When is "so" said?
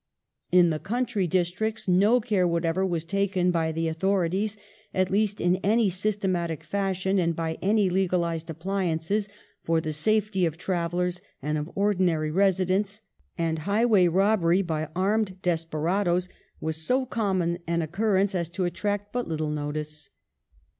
16.77-17.05